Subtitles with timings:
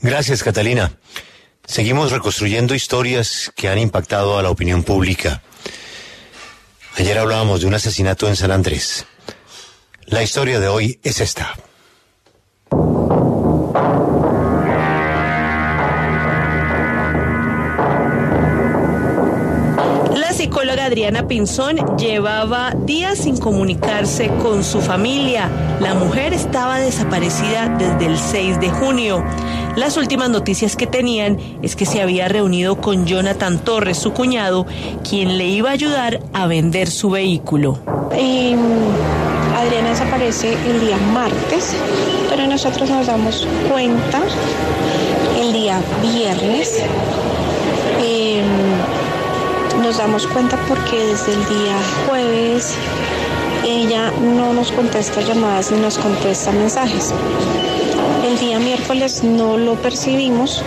[0.00, 0.92] Gracias, Catalina.
[1.64, 5.42] Seguimos reconstruyendo historias que han impactado a la opinión pública.
[6.96, 9.06] Ayer hablábamos de un asesinato en San Andrés.
[10.04, 11.54] La historia de hoy es esta.
[20.56, 25.50] Psicóloga Adriana Pinzón llevaba días sin comunicarse con su familia.
[25.80, 29.22] La mujer estaba desaparecida desde el 6 de junio.
[29.76, 34.64] Las últimas noticias que tenían es que se había reunido con Jonathan Torres, su cuñado,
[35.06, 37.78] quien le iba a ayudar a vender su vehículo.
[38.12, 38.58] Em,
[39.58, 41.76] Adriana desaparece el día martes,
[42.30, 44.22] pero nosotros nos damos cuenta
[45.38, 46.82] el día viernes.
[48.00, 48.42] Eh,
[49.86, 52.74] nos damos cuenta porque desde el día jueves
[53.64, 57.14] ella no nos contesta llamadas ni nos contesta mensajes.
[58.26, 60.64] El día miércoles no lo percibimos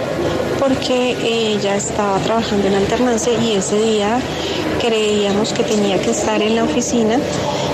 [0.58, 4.22] porque ella estaba trabajando en alternancia y ese día
[4.80, 7.20] creíamos que tenía que estar en la oficina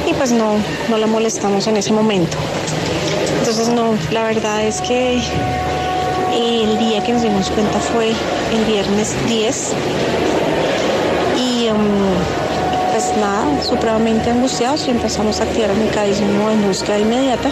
[0.09, 0.55] y pues no,
[0.89, 2.37] no la molestamos en ese momento.
[3.37, 5.21] Entonces no, la verdad es que
[6.33, 8.13] el día que nos dimos cuenta fue
[8.51, 9.73] el viernes 10
[10.54, 10.54] pues
[13.17, 17.49] nada, supremamente angustiados y empezamos a activar el mecanismo de búsqueda inmediata.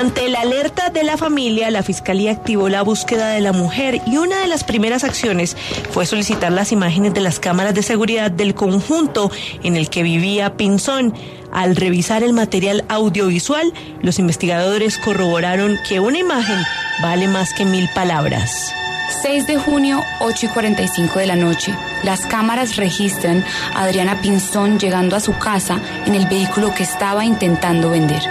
[0.00, 4.16] Ante la alerta de la familia, la Fiscalía activó la búsqueda de la mujer y
[4.16, 5.56] una de las primeras acciones
[5.90, 9.30] fue solicitar las imágenes de las cámaras de seguridad del conjunto
[9.62, 11.14] en el que vivía Pinzón.
[11.52, 16.58] Al revisar el material audiovisual, los investigadores corroboraron que una imagen
[17.02, 18.72] vale más que mil palabras.
[19.12, 21.74] 6 de junio, 8 y 45 de la noche.
[22.02, 27.24] Las cámaras registran a Adriana Pinzón llegando a su casa en el vehículo que estaba
[27.24, 28.22] intentando vender.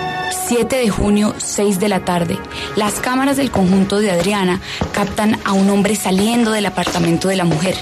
[0.48, 2.38] 7 de junio, 6 de la tarde.
[2.76, 4.60] Las cámaras del conjunto de Adriana
[4.92, 7.76] captan a un hombre saliendo del apartamento de la mujer.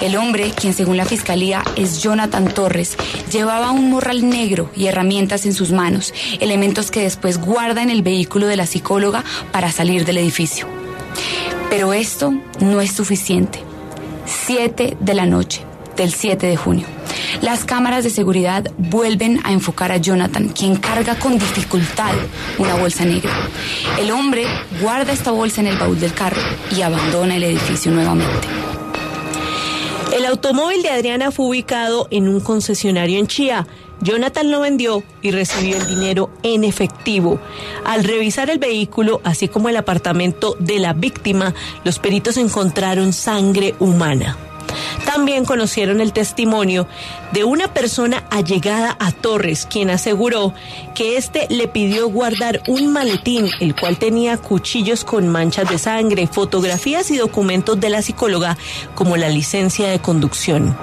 [0.00, 2.96] El hombre, quien según la fiscalía es Jonathan Torres,
[3.30, 8.02] llevaba un morral negro y herramientas en sus manos, elementos que después guarda en el
[8.02, 10.81] vehículo de la psicóloga para salir del edificio.
[11.72, 13.58] Pero esto no es suficiente.
[14.26, 15.62] 7 de la noche
[15.96, 16.86] del 7 de junio.
[17.40, 22.12] Las cámaras de seguridad vuelven a enfocar a Jonathan, quien carga con dificultad
[22.58, 23.32] una bolsa negra.
[23.98, 24.44] El hombre
[24.82, 26.42] guarda esta bolsa en el baúl del carro
[26.76, 28.71] y abandona el edificio nuevamente.
[30.12, 33.66] El automóvil de Adriana fue ubicado en un concesionario en Chía.
[34.02, 37.40] Jonathan lo vendió y recibió el dinero en efectivo.
[37.86, 43.74] Al revisar el vehículo, así como el apartamento de la víctima, los peritos encontraron sangre
[43.78, 44.36] humana.
[45.04, 46.86] También conocieron el testimonio
[47.32, 50.54] de una persona allegada a Torres, quien aseguró
[50.94, 56.26] que éste le pidió guardar un maletín, el cual tenía cuchillos con manchas de sangre,
[56.26, 58.56] fotografías y documentos de la psicóloga,
[58.94, 60.76] como la licencia de conducción.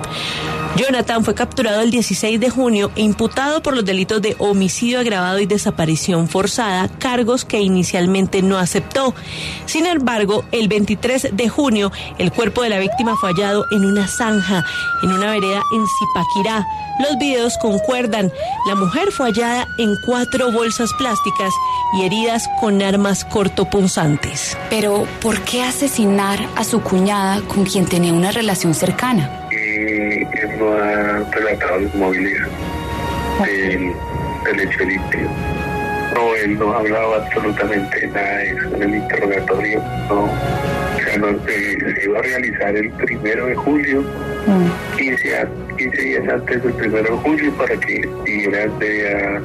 [0.76, 5.40] Jonathan fue capturado el 16 de junio e imputado por los delitos de homicidio agravado
[5.40, 9.14] y desaparición forzada, cargos que inicialmente no aceptó.
[9.66, 14.08] Sin embargo, el 23 de junio, el cuerpo de la víctima fue hallado en una
[14.08, 14.64] zanja,
[15.04, 16.66] en una vereda en Zipaquirá.
[17.00, 18.32] Los videos concuerdan.
[18.68, 21.54] La mujer fue hallada en cuatro bolsas plásticas
[21.98, 24.58] y heridas con armas cortopunzantes.
[24.70, 29.48] Pero, ¿por qué asesinar a su cuñada con quien tenía una relación cercana?
[29.88, 32.40] Él no ha relatado los móviles
[33.46, 33.94] del,
[34.46, 35.30] del hecho limpio.
[36.14, 39.82] No, él no ha hablado absolutamente nada de eso en el interrogatorio.
[40.10, 40.24] No.
[40.24, 44.04] O sea, no, se, iba a realizar el primero de julio,
[44.98, 45.78] 15, mm.
[45.78, 49.42] 15 días antes del primero de julio, para que siguiera de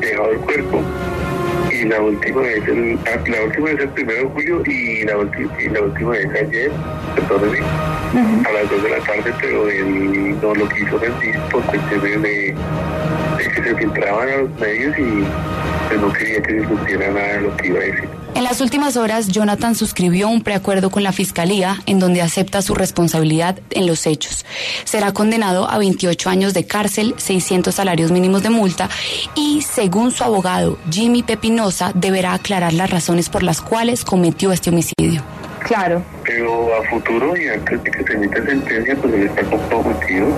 [0.00, 0.82] dejado el cuerpo
[1.80, 5.14] y la última vez el, ah, la última vez el primero de julio y la,
[5.58, 6.70] y la última vez ayer,
[7.14, 12.22] perdóneme, a las 2 de la tarde, pero él no lo quiso decir por cuestiones
[12.22, 12.54] de,
[13.38, 15.24] de que se filtraban a los medios y
[15.90, 18.08] pues, no quería que nada de lo que iba a decir.
[18.34, 22.74] En las últimas horas, Jonathan suscribió un preacuerdo con la Fiscalía en donde acepta su
[22.74, 24.46] responsabilidad en los hechos.
[24.84, 28.88] Será condenado a 28 años de cárcel, 600 salarios mínimos de multa
[29.34, 34.70] y, según su abogado, Jimmy Pepinosa, deberá aclarar las razones por las cuales cometió este
[34.70, 35.22] homicidio.
[35.60, 36.02] Claro.
[36.24, 40.28] Pero a futuro y antes de que se emita sentencia, pues él está comprometido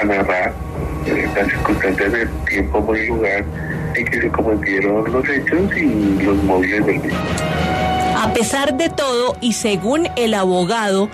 [0.00, 0.69] a narrar
[1.06, 3.44] las circunstancias del tiempo, por el lugar
[3.94, 7.18] en que se cometieron los hechos y los móviles del mismo.
[8.16, 11.08] A pesar de todo, y según el abogado,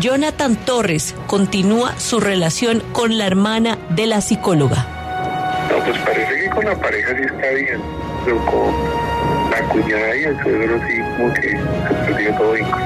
[0.00, 4.86] Jonathan Torres continúa su relación con la hermana de la psicóloga.
[5.70, 7.80] No, pues parece que con la pareja sí está bien,
[8.24, 12.84] pero con la cuñada y el suegro sí, como que se perdió todo vínculo.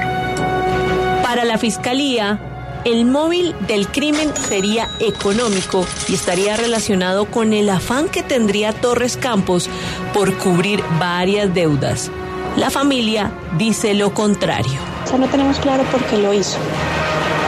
[1.23, 2.39] Para la fiscalía,
[2.85, 9.17] el móvil del crimen sería económico y estaría relacionado con el afán que tendría Torres
[9.17, 9.69] Campos
[10.13, 12.09] por cubrir varias deudas.
[12.57, 14.79] La familia dice lo contrario.
[15.13, 16.57] O no tenemos claro por qué lo hizo.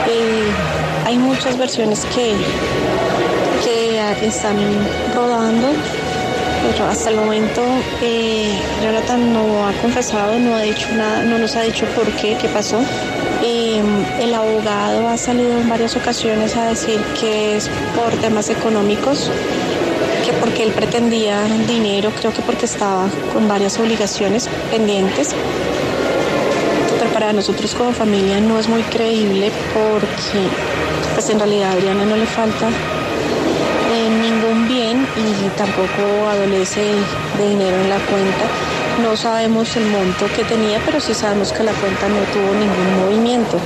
[0.08, 0.44] Eh,
[1.04, 2.34] hay muchas versiones que,
[3.64, 4.56] que están
[5.14, 5.68] rodando,
[6.62, 7.62] pero hasta el momento
[8.02, 12.36] eh, Jonathan no ha confesado, no ha dicho nada, no nos ha dicho por qué,
[12.40, 12.78] qué pasó.
[13.42, 13.82] Eh,
[14.20, 19.30] el abogado ha salido en varias ocasiones a decir que es por temas económicos,
[20.24, 25.34] que porque él pretendía dinero, creo que porque estaba con varias obligaciones pendientes.
[26.98, 30.48] Pero para nosotros como familia no es muy creíble porque
[31.14, 36.80] pues en realidad a Adriana no le falta eh, ningún bien y tampoco adolece
[37.38, 38.73] de dinero en la cuenta.
[39.00, 42.96] No sabemos el monto que tenía, pero sí sabemos que la cuenta no tuvo ningún
[43.00, 43.60] movimiento.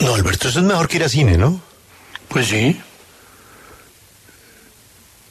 [0.00, 1.60] No, Alberto, eso es mejor que ir a cine, ¿no?
[2.28, 2.80] Pues sí.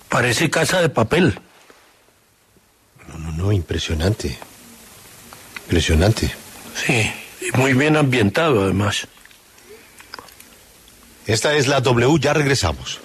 [0.10, 1.40] Parece casa de papel.
[3.08, 4.38] No, no, no, impresionante.
[5.64, 6.34] Impresionante.
[6.86, 7.12] Sí,
[7.42, 9.08] y muy bien ambientado además.
[11.28, 13.00] Esta es la W, ya regresamos.